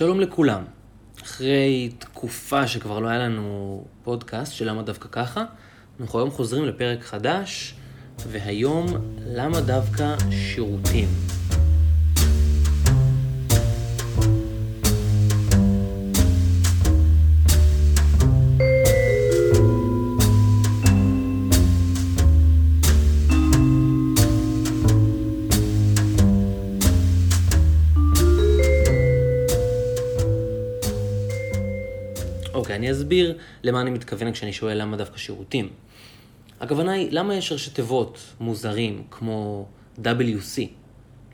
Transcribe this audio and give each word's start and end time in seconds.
שלום 0.00 0.20
לכולם. 0.20 0.62
אחרי 1.22 1.90
תקופה 1.98 2.66
שכבר 2.66 2.98
לא 3.00 3.08
היה 3.08 3.18
לנו 3.18 3.84
פודקאסט 4.04 4.52
של 4.52 4.68
למה 4.68 4.82
דווקא 4.82 5.08
ככה, 5.12 5.44
אנחנו 6.00 6.18
היום 6.18 6.30
חוזרים 6.30 6.64
לפרק 6.64 7.02
חדש, 7.02 7.74
והיום 8.28 8.86
למה 9.26 9.60
דווקא 9.60 10.16
שירותים. 10.30 11.08
אוקיי, 32.80 32.88
אני 32.88 32.98
אסביר 32.98 33.38
למה 33.62 33.80
אני 33.80 33.90
מתכוון 33.90 34.32
כשאני 34.32 34.52
שואל 34.52 34.82
למה 34.82 34.96
דווקא 34.96 35.18
שירותים. 35.18 35.68
הכוונה 36.60 36.92
היא, 36.92 37.08
למה 37.10 37.34
יש 37.34 37.52
ראשי 37.52 37.70
תיבות 37.70 38.18
מוזרים 38.40 39.02
כמו 39.10 39.66
WC, 39.98 40.60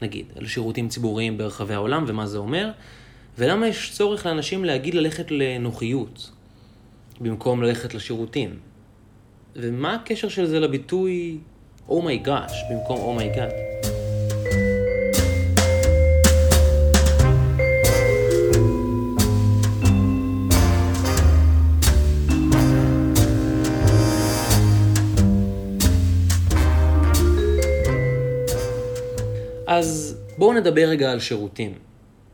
נגיד, 0.02 0.26
על 0.36 0.46
שירותים 0.46 0.88
ציבוריים 0.88 1.38
ברחבי 1.38 1.74
העולם 1.74 2.04
ומה 2.06 2.26
זה 2.26 2.38
אומר, 2.38 2.70
ולמה 3.38 3.68
יש 3.68 3.92
צורך 3.94 4.26
לאנשים 4.26 4.64
להגיד 4.64 4.94
ללכת 4.94 5.30
לנוחיות 5.30 6.30
במקום 7.20 7.62
ללכת 7.62 7.94
לשירותים. 7.94 8.58
ומה 9.56 9.94
הקשר 9.94 10.28
של 10.28 10.46
זה 10.46 10.60
לביטוי 10.60 11.38
oh 11.88 11.92
במקום 12.70 12.98
oh 12.98 13.11
my 13.11 13.24
God. 13.24 13.50
Oh 13.50 13.75
בואו 30.38 30.52
נדבר 30.52 30.88
רגע 30.88 31.12
על 31.12 31.20
שירותים. 31.20 31.74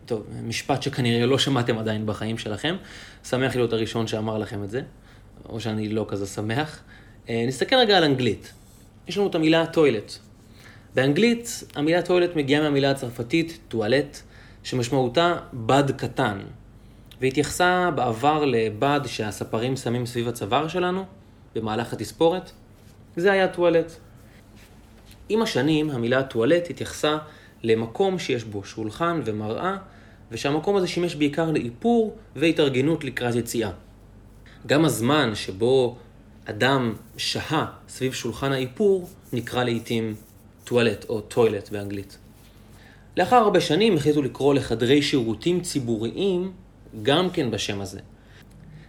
טוב, 0.06 0.27
משפט 0.42 0.83
שכנראה 0.83 1.27
לא 1.27 1.39
שמעתם 1.39 1.78
עדיין 1.78 2.06
בחיים 2.06 2.39
שלכם. 2.39 2.77
שמח 3.25 3.56
להיות 3.56 3.72
הראשון 3.72 4.06
שאמר 4.06 4.39
לכם 4.39 4.64
את 4.64 4.70
זה, 4.70 4.83
או 5.48 5.61
שאני 5.61 5.89
לא 5.89 6.06
כזה 6.08 6.27
שמח. 6.27 6.83
אה, 7.28 7.45
נסתכל 7.48 7.77
רגע 7.77 7.97
על 7.97 8.05
אנגלית. 8.05 8.53
יש 9.08 9.19
לנו 9.19 9.27
את 9.27 9.34
המילה 9.34 9.67
טוילט. 9.67 10.12
באנגלית 10.95 11.64
המילה 11.75 12.03
טוילט 12.03 12.36
מגיעה 12.36 12.62
מהמילה 12.62 12.91
הצרפתית 12.91 13.58
טואלט, 13.69 14.20
שמשמעותה 14.62 15.36
בד 15.53 15.91
קטן, 15.97 16.39
והתייחסה 17.20 17.91
בעבר 17.95 18.45
לבד 18.45 19.00
שהספרים 19.06 19.77
שמים 19.77 20.06
סביב 20.06 20.28
הצוואר 20.28 20.69
שלנו 20.69 21.05
במהלך 21.55 21.92
התספורת. 21.92 22.50
זה 23.17 23.33
היה 23.33 23.48
טואלט. 23.48 23.92
עם 25.28 25.42
השנים 25.42 25.91
המילה 25.91 26.23
טואלט 26.23 26.70
התייחסה 26.70 27.19
למקום 27.62 28.18
שיש 28.18 28.44
בו 28.44 28.64
שולחן 28.64 29.20
ומראה, 29.24 29.77
ושהמקום 30.30 30.77
הזה 30.77 30.86
שימש 30.86 31.14
בעיקר 31.14 31.50
לאיפור 31.50 32.16
והתארגנות 32.36 33.05
לקראת 33.05 33.34
יציאה. 33.34 33.70
גם 34.66 34.84
הזמן 34.84 35.34
שבו 35.34 35.96
אדם 36.44 36.94
שהה 37.16 37.66
סביב 37.88 38.12
שולחן 38.12 38.52
האיפור 38.52 39.08
נקרא 39.33 39.64
לעיתים 39.64 40.14
טואלט 40.64 41.05
או 41.08 41.20
טוילט 41.20 41.70
באנגלית. 41.70 42.18
לאחר 43.16 43.36
הרבה 43.36 43.60
שנים 43.60 43.96
החליטו 43.96 44.22
לקרוא 44.22 44.55
לחדרי 44.55 45.02
שירותים 45.02 45.60
ציבוריים 45.60 46.52
גם 47.02 47.30
כן 47.30 47.50
בשם 47.50 47.80
הזה. 47.80 48.00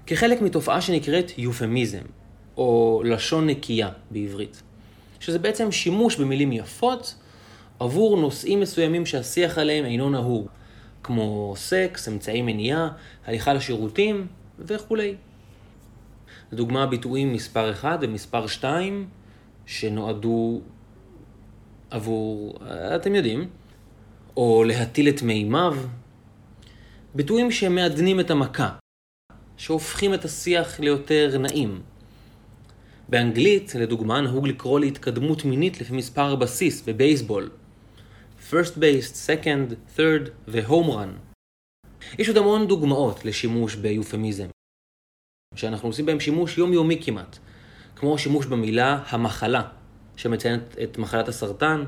כחלק 0.05 0.41
מתופעה 0.41 0.81
שנקראת 0.81 1.31
יופמיזם, 1.37 2.01
או 2.57 3.01
לשון 3.05 3.47
נקייה 3.47 3.89
בעברית. 4.11 4.61
שזה 5.19 5.39
בעצם 5.39 5.71
שימוש 5.71 6.15
במילים 6.15 6.51
יפות 6.51 7.15
עבור 7.83 8.17
נושאים 8.17 8.59
מסוימים 8.59 9.05
שהשיח 9.05 9.57
עליהם 9.57 9.85
אינו 9.85 10.09
נהוג, 10.09 10.47
כמו 11.03 11.53
סקס, 11.57 12.07
אמצעי 12.07 12.41
מניעה, 12.41 12.89
הליכה 13.25 13.53
לשירותים 13.53 14.27
וכולי. 14.59 15.15
לדוגמה, 16.51 16.85
ביטויים 16.85 17.33
מספר 17.33 17.71
1 17.71 17.99
ומספר 18.01 18.47
2 18.47 19.07
שנועדו 19.65 20.61
עבור, 21.89 22.59
אתם 22.95 23.15
יודעים, 23.15 23.47
או 24.37 24.63
להטיל 24.63 25.09
את 25.09 25.21
מימיו, 25.21 25.77
ביטויים 27.15 27.51
שמעדנים 27.51 28.19
את 28.19 28.31
המכה, 28.31 28.69
שהופכים 29.57 30.13
את 30.13 30.25
השיח 30.25 30.79
ליותר 30.79 31.37
נעים. 31.39 31.81
באנגלית, 33.09 33.75
לדוגמה, 33.75 34.21
נהוג 34.21 34.47
לקרוא 34.47 34.79
להתקדמות 34.79 35.45
מינית 35.45 35.81
לפי 35.81 35.93
מספר 35.93 36.33
הבסיס 36.33 36.83
בבייסבול. 36.87 37.49
First 38.51 38.77
base, 38.79 39.27
second, 39.27 39.97
third 39.97 40.29
ו-home 40.47 40.89
run. 40.89 41.33
יש 42.19 42.27
עוד 42.27 42.37
המון 42.37 42.67
דוגמאות 42.67 43.25
לשימוש 43.25 43.75
ביופמיזם, 43.75 44.47
שאנחנו 45.55 45.89
עושים 45.89 46.05
בהם 46.05 46.19
שימוש 46.19 46.57
יומיומי 46.57 46.99
כמעט, 47.03 47.37
כמו 47.95 48.15
השימוש 48.15 48.45
במילה 48.45 49.03
המחלה, 49.07 49.61
שמציינת 50.15 50.75
את 50.83 50.97
מחלת 50.97 51.27
הסרטן, 51.27 51.83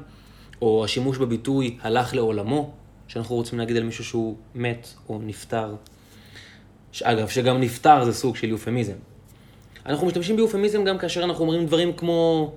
או 0.62 0.86
השימוש 0.86 1.18
בביטוי 1.18 1.78
הלך 1.82 2.14
לעולמו, 2.14 2.74
שאנחנו 3.08 3.36
רוצים 3.36 3.60
להגיד 3.60 3.78
על 3.78 3.84
מישהו 3.84 4.04
שהוא 4.04 4.38
מת 4.56 4.88
או 5.10 5.20
נפטר. 5.24 5.76
אגב, 7.04 7.28
שגם 7.30 7.62
נפטר 7.62 8.06
זה 8.06 8.14
סוג 8.14 8.36
של 8.36 8.50
יופמיזם. 8.50 8.96
אנחנו 9.86 10.08
משתמשים 10.08 10.36
ביופמיזם 10.36 10.84
גם 10.84 10.98
כאשר 10.98 11.24
אנחנו 11.24 11.42
אומרים 11.42 11.66
דברים 11.66 11.94
כמו, 11.94 12.54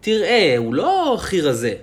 תראה, 0.00 0.54
הוא 0.58 0.74
לא 0.74 1.14
הכי 1.14 1.40
רזה. 1.40 1.74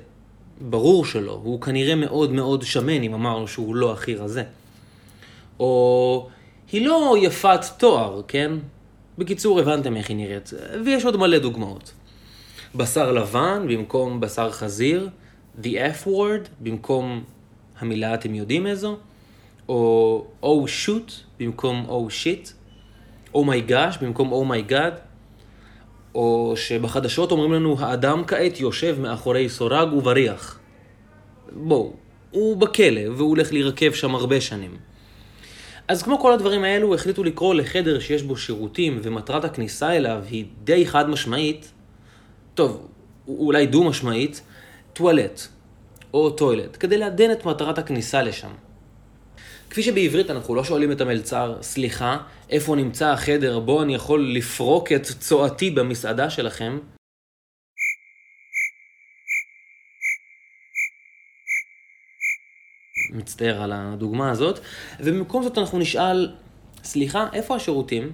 ברור 0.62 1.06
שלא, 1.06 1.40
הוא 1.44 1.62
כנראה 1.62 1.96
מאוד 1.96 2.32
מאוד 2.32 2.64
שמן 2.64 3.04
אם 3.04 3.14
אמרנו 3.14 3.48
שהוא 3.48 3.76
לא 3.76 3.94
הכי 3.94 4.16
רזה. 4.16 4.44
או, 5.60 6.30
היא 6.72 6.88
לא 6.88 7.16
יפת 7.22 7.60
תואר, 7.78 8.22
כן? 8.28 8.52
בקיצור, 9.18 9.60
הבנתם 9.60 9.98
איך 9.98 10.10
היא 10.10 10.18
נראית, 10.18 10.54
ויש 10.86 11.06
עוד 11.06 11.18
מלא 11.18 11.40
דוגמאות. 11.40 11.94
בשר 12.76 13.12
לבן 13.12 13.66
במקום 13.70 14.20
בשר 14.20 14.52
חזיר, 14.52 15.10
the 15.62 15.68
F 16.04 16.08
word 16.08 16.48
במקום 16.60 17.24
המילה 17.80 18.14
אתם 18.14 18.36
יודעים 18.36 18.68
איזו, 18.68 18.98
או 19.70 20.26
oh 20.44 20.48
shoot 20.86 21.12
במקום 21.40 21.86
oh 21.90 22.12
shit. 22.12 22.50
oh 23.36 23.40
במקום 24.02 24.32
oh 24.32 24.47
my 24.47 24.63
God, 24.63 24.94
oh 24.94 25.15
או 26.16 26.54
שבחדשות 26.56 27.32
אומרים 27.32 27.54
לנו, 27.54 27.76
האדם 27.80 28.24
כעת 28.28 28.60
יושב 28.60 28.98
מאחורי 29.00 29.50
סורג 29.50 29.94
ובריח. 29.94 30.60
בואו, 31.52 31.94
הוא 32.32 32.58
בכלא, 32.58 33.02
והוא 33.16 33.30
הולך 33.30 33.54
להירקב 33.54 33.94
שם 33.94 34.16
הרבה 34.16 34.42
שנים. 34.42 34.78
אז 35.88 36.04
כמו 36.04 36.20
כל 36.20 36.34
הדברים 36.34 36.64
האלו, 36.64 36.96
החליטו 36.96 37.24
לקרוא 37.24 37.56
לחדר 37.56 38.00
שיש 38.00 38.24
בו 38.24 38.38
שירותים, 38.38 39.00
ומטרת 39.04 39.46
הכניסה 39.46 39.92
אליו 39.96 40.24
היא 40.30 40.46
די 40.64 40.86
חד 40.86 41.10
משמעית, 41.10 41.72
טוב, 42.54 42.88
אולי 43.28 43.66
דו 43.66 43.84
משמעית, 43.84 44.42
טואלט, 44.94 45.42
או 46.14 46.30
טוילט, 46.30 46.78
כדי 46.80 46.98
לעדן 46.98 47.32
את 47.32 47.46
מטרת 47.46 47.78
הכניסה 47.78 48.22
לשם. 48.22 48.52
כפי 49.76 49.84
שבעברית 49.84 50.30
אנחנו 50.32 50.56
לא 50.56 50.64
שואלים 50.64 50.92
את 50.92 51.02
המלצר, 51.02 51.58
סליחה, 51.62 52.18
איפה 52.50 52.76
נמצא 52.76 53.08
החדר 53.08 53.60
בו 53.60 53.84
אני 53.84 53.96
יכול 53.96 54.32
לפרוק 54.34 54.92
את 54.92 55.02
צואתי 55.20 55.72
במסעדה 55.72 56.30
שלכם? 56.30 56.80
מצטער 63.14 63.62
על 63.62 63.72
הדוגמה 63.76 64.32
הזאת. 64.32 64.60
ובמקום 65.00 65.44
זאת 65.44 65.58
אנחנו 65.58 65.80
נשאל, 65.80 66.36
סליחה, 66.84 67.28
איפה 67.34 67.56
השירותים? 67.56 68.12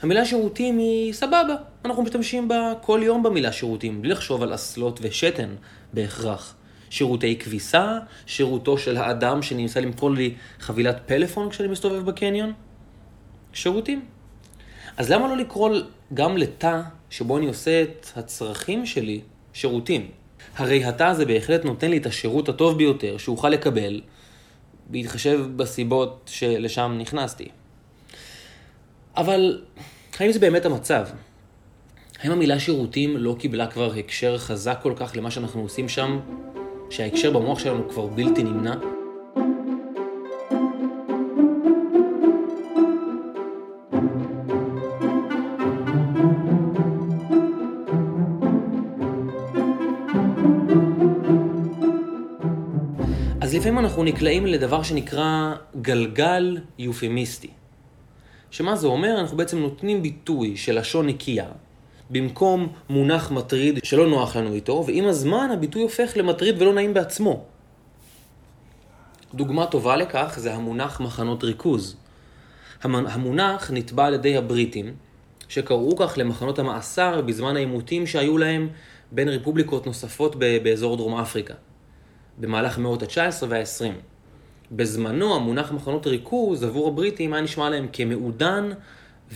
המילה 0.00 0.24
שירותים 0.24 0.78
היא 0.78 1.12
סבבה, 1.12 1.56
אנחנו 1.84 2.02
משתמשים 2.02 2.48
בה 2.48 2.72
כל 2.82 3.00
יום 3.02 3.22
במילה 3.22 3.52
שירותים, 3.52 4.02
בלי 4.02 4.10
לחשוב 4.10 4.42
על 4.42 4.54
אסלות 4.54 4.98
ושתן 5.02 5.54
בהכרח. 5.92 6.54
שירותי 6.90 7.36
כביסה, 7.36 7.98
שירותו 8.26 8.78
של 8.78 8.96
האדם 8.96 9.42
שנמצא 9.42 9.80
למכור 9.80 10.10
לי 10.10 10.34
חבילת 10.60 11.00
פלאפון 11.06 11.50
כשאני 11.50 11.68
מסתובב 11.68 12.06
בקניון. 12.06 12.52
שירותים. 13.52 14.04
אז 14.96 15.10
למה 15.10 15.28
לא 15.28 15.36
לקרוא 15.36 15.70
גם 16.14 16.36
לתא 16.36 16.80
שבו 17.10 17.38
אני 17.38 17.46
עושה 17.46 17.82
את 17.82 18.06
הצרכים 18.16 18.86
שלי 18.86 19.20
שירותים? 19.52 20.10
הרי 20.56 20.84
התא 20.84 21.04
הזה 21.04 21.26
בהחלט 21.26 21.64
נותן 21.64 21.90
לי 21.90 21.96
את 21.96 22.06
השירות 22.06 22.48
הטוב 22.48 22.78
ביותר 22.78 23.18
שאוכל 23.18 23.48
לקבל, 23.48 24.00
בהתחשב 24.86 25.40
בסיבות 25.56 26.30
שלשם 26.32 26.96
נכנסתי. 26.98 27.48
אבל 29.16 29.62
האם 30.18 30.32
זה 30.32 30.38
באמת 30.38 30.66
המצב? 30.66 31.06
האם 32.22 32.32
המילה 32.32 32.60
שירותים 32.60 33.16
לא 33.16 33.36
קיבלה 33.38 33.66
כבר 33.66 33.94
הקשר 33.94 34.38
חזק 34.38 34.78
כל 34.82 34.92
כך 34.96 35.12
למה 35.16 35.30
שאנחנו 35.30 35.60
עושים 35.60 35.88
שם 35.88 36.20
שההקשר 36.90 37.30
במוח 37.30 37.58
שלנו 37.58 37.88
כבר 37.88 38.06
בלתי 38.06 38.42
נמנע. 38.42 38.74
אז 53.40 53.54
לפעמים 53.54 53.78
אנחנו 53.78 54.04
נקלעים 54.04 54.46
לדבר 54.46 54.82
שנקרא 54.82 55.54
גלגל 55.80 56.58
יופמיסטי. 56.78 57.50
שמה 58.50 58.76
זה 58.76 58.86
אומר? 58.86 59.20
אנחנו 59.20 59.36
בעצם 59.36 59.58
נותנים 59.58 60.02
ביטוי 60.02 60.56
של 60.56 60.78
לשון 60.78 61.06
נקייה, 61.06 61.46
במקום 62.10 62.72
מונח 62.88 63.30
מטריד 63.30 63.84
שלא 63.84 64.06
נוח 64.06 64.36
לנו 64.36 64.52
איתו, 64.52 64.84
ועם 64.86 65.06
הזמן 65.06 65.48
הביטוי 65.52 65.82
הופך 65.82 66.12
למטריד 66.16 66.62
ולא 66.62 66.72
נעים 66.74 66.94
בעצמו. 66.94 67.44
דוגמה 69.34 69.66
טובה 69.66 69.96
לכך 69.96 70.34
זה 70.36 70.54
המונח 70.54 71.00
מחנות 71.00 71.44
ריכוז. 71.44 71.96
המונח 72.82 73.70
נתבע 73.70 74.06
על 74.06 74.14
ידי 74.14 74.36
הבריטים, 74.36 74.94
שקראו 75.48 75.96
כך 75.96 76.14
למחנות 76.16 76.58
המאסר 76.58 77.20
בזמן 77.20 77.56
העימותים 77.56 78.06
שהיו 78.06 78.38
להם 78.38 78.68
בין 79.12 79.28
רפובליקות 79.28 79.86
נוספות 79.86 80.36
באזור 80.36 80.96
דרום 80.96 81.14
אפריקה, 81.14 81.54
במהלך 82.38 82.78
מאות 82.78 83.02
ה-19 83.02 83.44
וה-20. 83.48 83.92
בזמנו 84.72 85.34
המונח 85.34 85.72
מחנות 85.72 86.06
ריכוז 86.06 86.64
עבור 86.64 86.88
הבריטים 86.88 87.32
היה 87.32 87.42
נשמע 87.42 87.70
להם 87.70 87.86
כמעודן 87.92 88.70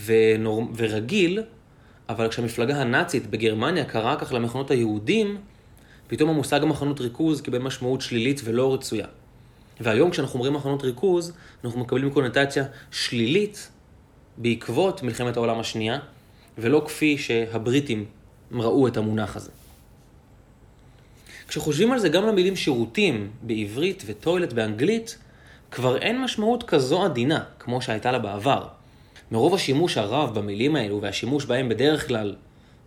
ונור... 0.05 0.63
ורגיל, 0.75 1.43
אבל 2.09 2.29
כשהמפלגה 2.29 2.81
הנאצית 2.81 3.27
בגרמניה 3.27 3.85
קראה 3.85 4.15
כך 4.15 4.33
למחנות 4.33 4.71
היהודים, 4.71 5.37
פתאום 6.07 6.29
המושג 6.29 6.63
המחנות 6.63 7.01
ריכוז 7.01 7.41
קיבל 7.41 7.59
משמעות 7.59 8.01
שלילית 8.01 8.41
ולא 8.43 8.73
רצויה. 8.73 9.07
והיום 9.79 10.11
כשאנחנו 10.11 10.33
אומרים 10.33 10.53
מחנות 10.53 10.83
ריכוז, 10.83 11.33
אנחנו 11.63 11.79
מקבלים 11.79 12.09
קונוטציה 12.09 12.65
שלילית 12.91 13.69
בעקבות 14.37 15.03
מלחמת 15.03 15.37
העולם 15.37 15.59
השנייה, 15.59 15.99
ולא 16.57 16.83
כפי 16.85 17.17
שהבריטים 17.17 18.05
ראו 18.51 18.87
את 18.87 18.97
המונח 18.97 19.35
הזה. 19.35 19.51
כשחושבים 21.47 21.91
על 21.91 21.99
זה 21.99 22.09
גם 22.09 22.27
למילים 22.27 22.55
שירותים 22.55 23.31
בעברית 23.41 24.03
וטוילט 24.05 24.53
באנגלית, 24.53 25.17
כבר 25.71 25.97
אין 25.97 26.21
משמעות 26.21 26.63
כזו 26.63 27.03
עדינה 27.03 27.43
כמו 27.59 27.81
שהייתה 27.81 28.11
לה 28.11 28.19
בעבר. 28.19 28.67
מרוב 29.31 29.55
השימוש 29.55 29.97
הרב 29.97 30.39
במילים 30.39 30.75
האלו 30.75 31.01
והשימוש 31.01 31.45
בהם 31.45 31.69
בדרך 31.69 32.07
כלל 32.07 32.35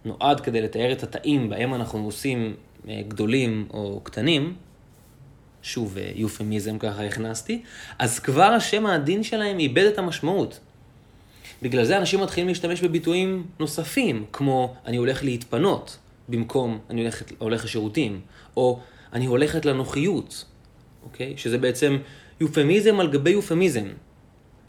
נועד 0.05 0.40
כדי 0.40 0.61
לתאר 0.61 0.93
את 0.93 1.02
התאים 1.02 1.49
בהם 1.49 1.75
אנחנו 1.75 2.05
עושים 2.05 2.55
אה, 2.88 3.00
גדולים 3.08 3.67
או 3.70 4.00
קטנים, 4.05 4.55
שוב 5.62 5.99
אה, 5.99 6.11
יופמיזם 6.14 6.79
ככה 6.79 7.05
הכנסתי, 7.05 7.62
אז 7.99 8.19
כבר 8.19 8.43
השם 8.43 8.87
העדין 8.87 9.23
שלהם 9.23 9.58
איבד 9.58 9.85
את 9.85 9.99
המשמעות. 9.99 10.61
בגלל 11.62 11.85
זה 11.85 11.99
אנשים 11.99 12.20
מתחילים 12.20 12.49
להשתמש 12.49 12.81
בביטויים 12.81 13.46
נוספים, 13.61 14.25
כמו 14.32 14.75
אני 14.87 14.96
הולך 14.96 15.25
להתפנות, 15.25 15.99
במקום 16.29 16.79
אני 16.91 17.00
הולך, 17.00 17.23
הולך 17.38 17.64
לשירותים, 17.64 18.20
או 18.56 18.81
אני 19.12 19.26
הולכת 19.26 19.64
לנוחיות, 19.64 20.44
אוקיי? 21.05 21.34
שזה 21.37 21.58
בעצם 21.58 21.99
יופמיזם 22.41 23.00
על 23.00 23.11
גבי 23.11 23.31
יופמיזם. 23.31 23.88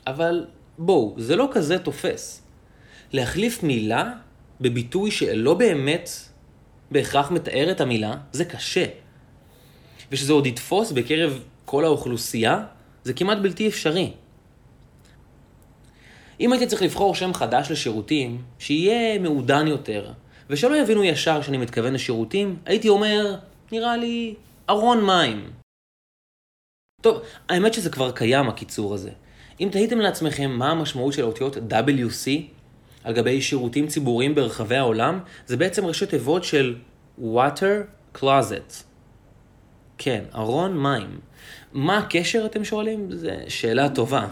אבל 0.07 0.45
בואו, 0.79 1.15
זה 1.17 1.35
לא 1.35 1.49
כזה 1.51 1.79
תופס. 1.79 2.41
להחליף 3.13 3.63
מילה 3.63 4.13
בביטוי 4.61 5.11
שלא 5.11 5.53
באמת 5.53 6.09
בהכרח 6.91 7.31
מתאר 7.31 7.71
את 7.71 7.81
המילה, 7.81 8.15
זה 8.31 8.45
קשה. 8.45 8.85
ושזה 10.11 10.33
עוד 10.33 10.45
יתפוס 10.45 10.91
בקרב 10.91 11.43
כל 11.65 11.85
האוכלוסייה, 11.85 12.65
זה 13.03 13.13
כמעט 13.13 13.37
בלתי 13.37 13.67
אפשרי. 13.67 14.11
אם 16.39 16.51
הייתי 16.51 16.67
צריך 16.67 16.81
לבחור 16.81 17.15
שם 17.15 17.33
חדש 17.33 17.71
לשירותים, 17.71 18.41
שיהיה 18.59 19.19
מעודן 19.19 19.67
יותר, 19.67 20.11
ושלא 20.49 20.75
יבינו 20.75 21.03
ישר 21.03 21.41
שאני 21.41 21.57
מתכוון 21.57 21.93
לשירותים, 21.93 22.57
הייתי 22.65 22.89
אומר, 22.89 23.35
נראה 23.71 23.97
לי, 23.97 24.35
ארון 24.69 25.05
מים. 25.05 25.51
טוב, 27.01 27.21
האמת 27.49 27.73
שזה 27.73 27.89
כבר 27.89 28.11
קיים, 28.11 28.49
הקיצור 28.49 28.93
הזה. 28.93 29.11
אם 29.59 29.69
תהיתם 29.71 30.00
לעצמכם 30.00 30.51
מה 30.51 30.71
המשמעות 30.71 31.13
של 31.13 31.23
האותיות 31.23 31.57
WC 31.57 32.29
על 33.03 33.13
גבי 33.13 33.41
שירותים 33.41 33.88
ציבוריים 33.88 34.35
ברחבי 34.35 34.75
העולם, 34.75 35.19
זה 35.47 35.57
בעצם 35.57 35.85
ראשי 35.85 36.06
תיבות 36.06 36.44
של 36.44 36.75
Water 37.21 38.15
Closet. 38.17 38.83
כן, 39.97 40.23
ארון 40.35 40.83
מים. 40.83 41.19
מה 41.73 41.97
הקשר, 41.97 42.45
אתם 42.45 42.63
שואלים? 42.63 43.11
זו 43.11 43.29
שאלה 43.47 43.89
טובה. 43.89 44.27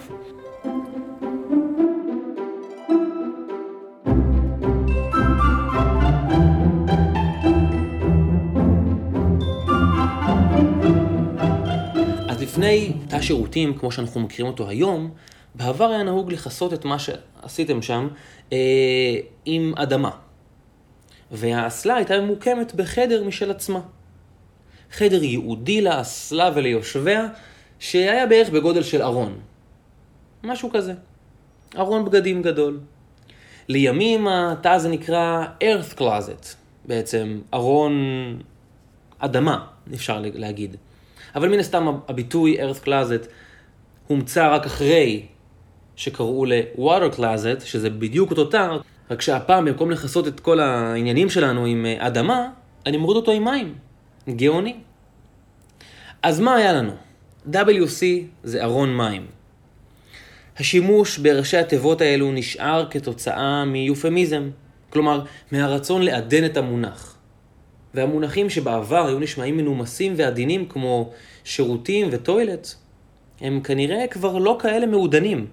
לפני 12.67 12.93
תא 13.07 13.21
שירותים, 13.21 13.77
כמו 13.77 13.91
שאנחנו 13.91 14.21
מכירים 14.21 14.51
אותו 14.51 14.69
היום, 14.69 15.11
בעבר 15.55 15.85
היה 15.85 16.03
נהוג 16.03 16.31
לכסות 16.31 16.73
את 16.73 16.85
מה 16.85 16.97
שעשיתם 16.99 17.81
שם 17.81 18.07
אה, 18.53 18.57
עם 19.45 19.73
אדמה. 19.75 20.09
והאסלה 21.31 21.95
הייתה 21.95 22.19
ממוקמת 22.19 22.75
בחדר 22.75 23.23
משל 23.23 23.51
עצמה. 23.51 23.79
חדר 24.91 25.23
ייעודי 25.23 25.81
לאסלה 25.81 26.51
וליושביה, 26.55 27.27
שהיה 27.79 28.27
בערך 28.27 28.49
בגודל 28.49 28.83
של 28.83 29.01
ארון. 29.01 29.39
משהו 30.43 30.69
כזה. 30.71 30.93
ארון 31.77 32.05
בגדים 32.05 32.41
גדול. 32.41 32.79
לימים 33.67 34.27
התא 34.27 34.67
הזה 34.67 34.89
נקרא 34.89 35.45
earth 35.63 35.97
closet, 35.99 36.55
בעצם 36.85 37.39
ארון 37.53 37.93
אדמה, 39.19 39.65
אפשר 39.93 40.19
להגיד. 40.33 40.75
אבל 41.37 41.49
מן 41.49 41.59
הסתם 41.59 41.87
הביטוי 42.07 42.57
earth 42.59 42.85
closet 42.85 43.27
הומצא 44.07 44.55
רק 44.55 44.65
אחרי 44.65 45.25
שקראו 45.95 46.45
ל-water 46.45 47.15
closet, 47.17 47.65
שזה 47.65 47.89
בדיוק 47.89 48.31
אותו 48.31 48.45
תא, 48.45 48.77
רק 49.11 49.21
שהפעם 49.21 49.65
במקום 49.65 49.91
לכסות 49.91 50.27
את 50.27 50.39
כל 50.39 50.59
העניינים 50.59 51.29
שלנו 51.29 51.65
עם 51.65 51.85
אה, 51.85 52.07
אדמה, 52.07 52.49
אני 52.85 52.97
מוריד 52.97 53.15
אותו 53.15 53.31
עם 53.31 53.45
מים. 53.45 53.75
גאוני. 54.29 54.75
אז 56.23 56.39
מה 56.39 56.55
היה 56.55 56.73
לנו? 56.73 56.91
WC 57.51 58.03
זה 58.43 58.63
ארון 58.63 58.97
מים. 58.97 59.25
השימוש 60.57 61.17
בראשי 61.17 61.57
התיבות 61.57 62.01
האלו 62.01 62.31
נשאר 62.31 62.87
כתוצאה 62.89 63.65
מיופמיזם, 63.65 64.49
כלומר, 64.89 65.21
מהרצון 65.51 66.01
לעדן 66.01 66.45
את 66.45 66.57
המונח. 66.57 67.17
והמונחים 67.93 68.49
שבעבר 68.49 69.07
היו 69.07 69.19
נשמעים 69.19 69.57
מנומסים 69.57 70.13
ועדינים 70.17 70.65
כמו 70.65 71.11
שירותים 71.47 72.07
וטוילט, 72.11 72.67
הם 73.41 73.61
כנראה 73.63 74.07
כבר 74.07 74.37
לא 74.37 74.57
כאלה 74.61 74.85
מעודנים. 74.85 75.47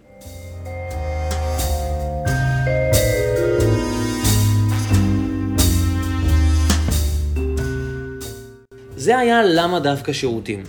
זה 8.96 9.18
היה 9.18 9.42
למה 9.44 9.80
דווקא 9.80 10.12
שירותים. 10.12 10.62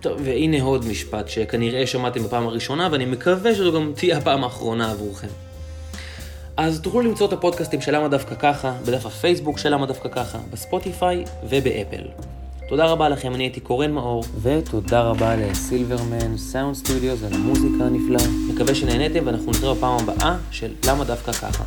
טוב, 0.00 0.20
והנה 0.24 0.62
עוד 0.62 0.84
משפט 0.84 1.28
שכנראה 1.28 1.86
שמעתם 1.86 2.22
בפעם 2.22 2.46
הראשונה, 2.46 2.88
ואני 2.92 3.04
מקווה 3.04 3.54
שזו 3.54 3.72
גם 3.72 3.92
תהיה 3.96 4.18
הפעם 4.18 4.44
האחרונה 4.44 4.90
עבורכם. 4.90 5.28
אז 6.56 6.80
תוכלו 6.80 7.00
למצוא 7.00 7.28
את 7.28 7.32
הפודקאסטים 7.32 7.80
של 7.80 7.96
למה 7.96 8.08
דווקא 8.08 8.34
ככה, 8.34 8.74
בדף 8.86 9.06
הפייסבוק 9.06 9.58
של 9.58 9.68
למה 9.68 9.86
דווקא 9.86 10.08
ככה, 10.08 10.38
בספוטיפיי 10.52 11.24
ובאפל. 11.48 12.35
תודה 12.68 12.86
רבה 12.86 13.08
לכם, 13.08 13.34
אני 13.34 13.44
הייתי 13.44 13.60
קורן 13.60 13.92
מאור, 13.92 14.24
ותודה 14.42 15.02
רבה 15.02 15.36
ל 15.36 15.46
Silverman 15.46 16.36
Sound 16.36 16.74
Studios 16.74 17.24
על 17.24 17.34
המוזיקה 17.34 17.84
הנפלאה. 17.84 18.30
מקווה 18.54 18.74
שנהניתם 18.74 19.26
ואנחנו 19.26 19.52
נתראה 19.52 19.74
בפעם 19.74 19.96
הבאה 20.00 20.36
של 20.50 20.74
למה 20.86 21.04
דווקא 21.04 21.32
ככה. 21.32 21.64